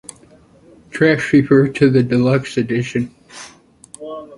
[0.89, 3.13] Tracks refer to the deluxe edition.